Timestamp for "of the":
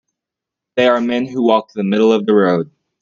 2.11-2.33